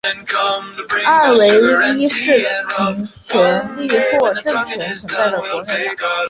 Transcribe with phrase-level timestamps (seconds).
[1.05, 1.47] 二为
[1.95, 3.87] 依市民权利
[4.19, 6.07] 或政权存在的国内法。